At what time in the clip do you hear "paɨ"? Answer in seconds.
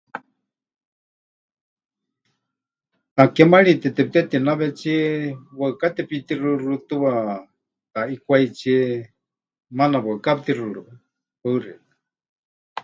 11.41-11.57